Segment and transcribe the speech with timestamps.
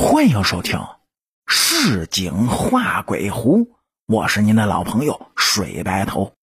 [0.00, 0.78] 欢迎收听
[1.48, 3.64] 《市井画鬼狐》，
[4.06, 6.34] 我是您的老朋友水白头。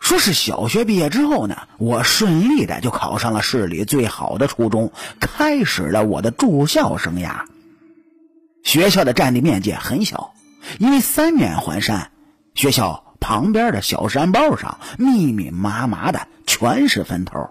[0.00, 4.90] 说是小学毕业之后呢，我顺利的就考上了市里最好的初中，
[5.20, 7.44] 开始了我的住校生涯。
[8.64, 10.32] 学校的占地面积很小，
[10.78, 12.10] 因为三面环山，
[12.54, 17.50] 学校旁边的小山包上密密麻麻的全是坟头。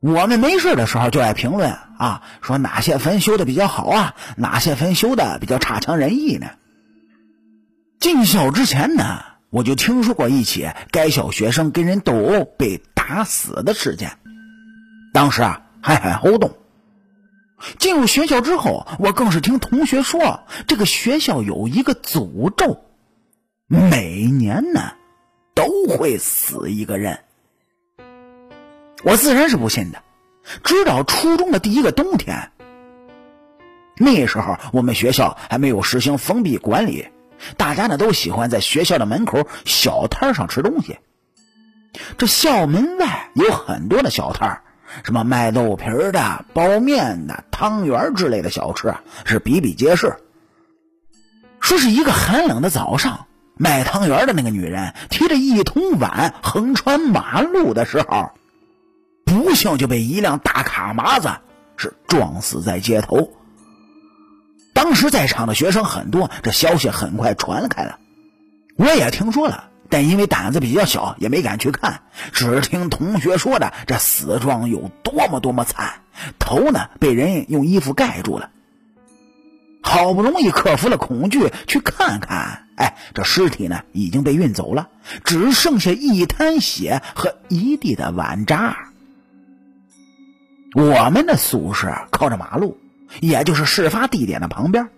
[0.00, 6.52] 我们没事的时候就爱评论啊，说哪些坟修的比较好啊，哪些坟修的比较差强人意呢？
[7.98, 14.12] 进校之前呢，我就听说过一起该校学生跟人斗殴被打死的事件，
[15.12, 16.56] 当时啊还很轰动。
[17.78, 22.82] 进入学校之后，我更是听同学说，这个学校有一个诅咒，
[23.66, 24.92] 每年呢
[25.54, 25.64] 都
[25.94, 27.18] 会死一个人。
[29.02, 30.02] 我自然是不信的。
[30.64, 32.50] 直到初中的第一个冬天，
[33.96, 37.06] 那时候我们学校还没有实行封闭管理，
[37.56, 40.98] 大家呢都喜欢在学校的门口小摊上吃东西。
[42.16, 44.62] 这校门外有很多的小摊
[45.04, 50.16] 什么卖豆皮的、包面的、汤圆之类的小吃啊，是比比皆是。
[51.60, 58.32] 说是一个寒冷的早上，卖汤圆的那个女人提着一桶碗横穿马路的时候。
[59.30, 61.30] 不幸就被一辆大卡麻子
[61.76, 63.30] 是撞死在街头。
[64.72, 68.00] 当时在场的学生很多，这消息很快传开了。
[68.74, 72.02] 我也听说了，但因为胆子比较小，也没敢去看。
[72.32, 76.00] 只听同学说的，这死状有多么多么惨，
[76.40, 78.50] 头呢被人用衣服盖住了。
[79.80, 84.88] 好不容易克服了恐惧，去看看，哎，这尸体呢已经被运走了，
[85.22, 88.89] 只剩下一滩血和一地的碗渣。
[90.74, 92.78] 我们的宿舍靠着马路，
[93.20, 94.88] 也就是事发地点的旁边。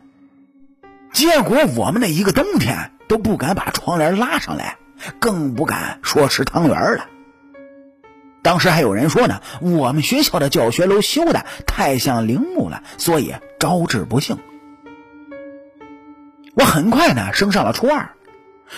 [1.12, 4.76] 结果我们那一个冬天都不敢把窗帘拉上来，
[5.18, 7.06] 更不敢说吃汤圆了。
[8.42, 14.38] 当时还有人说呢，我们学校的教学楼修的太像陵墓了，所以招致不幸。
[16.54, 18.10] 我很快呢升上了初二，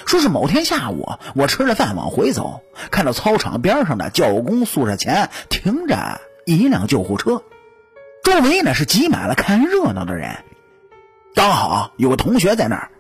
[0.06, 6.20] 说是某天下午，我吃了饭往回走，看到操场边上的教工宿舍前停着。
[6.44, 7.42] 一辆救护车，
[8.22, 10.44] 周围呢是挤满了看热闹的人。
[11.34, 12.90] 刚好有个同学在那儿，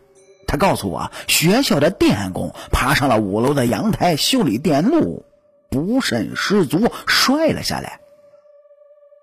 [0.46, 5.24] 他告诉我，学校的电工爬上了五楼的阳台修理电路，
[5.70, 8.00] 不慎失足摔了下来。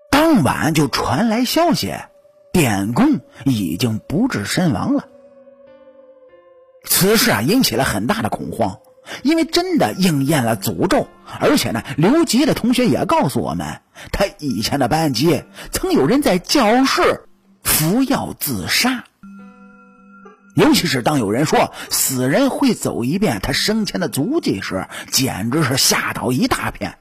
[0.09, 1.93] 当晚就传来消息，
[2.53, 5.07] 电工已经不治身亡了。
[6.83, 8.79] 此事啊，引起了很大的恐慌。
[9.23, 11.07] 因为真的应验了诅咒，
[11.39, 13.81] 而且呢，留级的同学也告诉我们，
[14.11, 17.25] 他以前的班级曾有人在教室
[17.63, 19.03] 服药自杀。
[20.55, 26.97] 尤其是当有人说死人会走一遍他生前的足迹时，简直是吓倒一大片。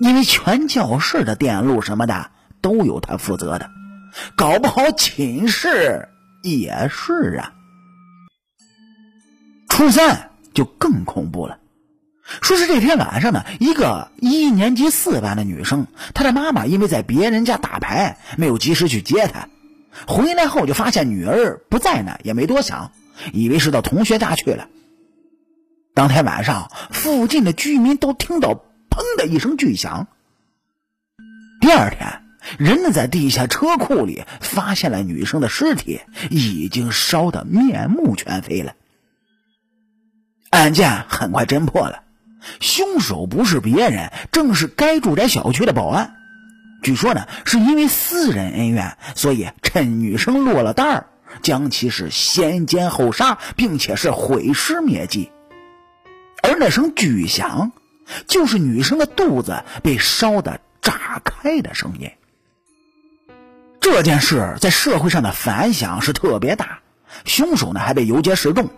[0.00, 2.30] 因为全教室的电路什么的
[2.60, 3.70] 都有他负责的，
[4.36, 6.08] 搞不好寝室
[6.42, 7.52] 也是啊。
[9.68, 10.30] 初三。
[10.54, 11.58] 就更恐怖了，
[12.42, 19.48] 说是这天晚上呢，一个一年级四班的女生，她的妈妈因为在别人家打牌，没有及时去接她，
[20.06, 22.92] 回来后就发现女儿不在呢，也没多想，
[23.32, 24.68] 以为是到同学家去了。
[25.94, 30.08] 当天晚上，附近的居民都听到“砰”的一声巨响。
[31.60, 32.22] 第二天，
[32.58, 36.00] 人们在地下车库里发现了女生的尸体，
[36.30, 38.74] 已经烧得面目全非了。
[40.50, 42.03] 案件很快侦破了，
[42.60, 46.16] 凶手不是别人，正是该住宅小区的保安。
[46.82, 51.06] 据说呢，是因为私人恩怨，所以趁女生落了单儿，
[51.42, 55.30] 将其是先奸后杀，并且是毁尸灭迹。
[56.42, 57.72] 而那声巨响，
[58.26, 62.10] 就是女生的肚子被烧得炸开的声音。
[63.80, 66.80] 这件事在社会上的反响是特别大，
[67.24, 68.68] 凶手呢还被游街示众。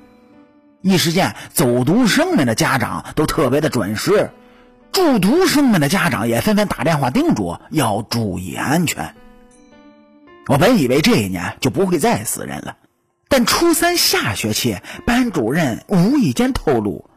[0.83, 4.31] 一时间，走读生们的家长都特别的准时，
[4.93, 9.15] 住读生们的家长也纷纷打电话叮嘱要注意安全。
[10.47, 12.77] 我本以为这一年就不会再死人了，
[13.29, 17.11] 但初三下学期，班主任无意间透露，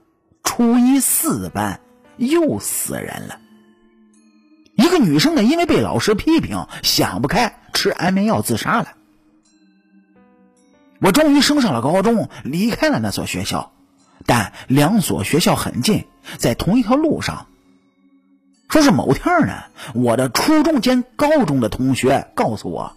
[0.43, 1.79] 初一四班
[2.17, 3.39] 又死人了。
[4.75, 8.93] 一个女生呢，因为被老师批评，想不开，吃安眠药自杀了。
[11.01, 13.71] 我终于升上了高中，离开了那所学校，
[14.25, 16.05] 但两所学校很近，
[16.37, 17.47] 在同一条路上。
[18.69, 19.63] 说是某天呢，
[19.95, 22.95] 我的初中兼高中的同学告诉我，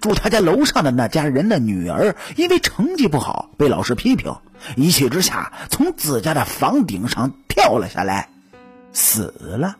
[0.00, 4.36] 住他家楼上的那家人的女儿，因为成绩不好被老师批评，
[4.76, 8.28] 一气之下从自家的房顶上跳了下来，
[8.92, 9.76] 死了。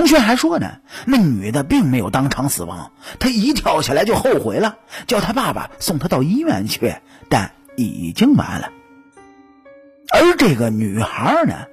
[0.00, 6.96] 同学还说呢，那女的并没有当场死亡，她一跳下来就后悔了，叫她爸爸送她到医院去，
[7.28, 8.70] 但已经晚了。
[10.10, 11.66] 而这个女孩呢，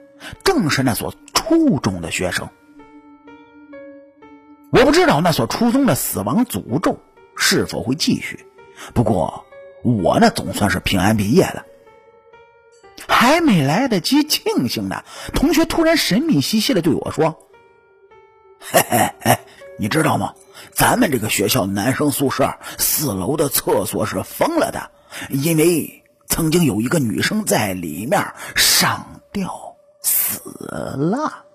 [0.43, 2.49] 正是那所初中的学生。
[4.71, 6.99] 我不知道那所初中的死亡诅咒
[7.37, 8.45] 是否会继续，
[8.93, 9.45] 不过
[9.85, 11.63] 我呢总算是平安毕业了。
[13.07, 17.39] 还没来得及庆幸呢，同学突然神秘兮兮的对我说
[18.89, 19.39] ：“哎哎，
[19.77, 20.33] 你知道吗？
[20.71, 24.91] 咱们这个学校男生宿舍四楼的厕所是封了的，
[25.29, 31.45] 因为曾经有一个女生在里面上吊死了。”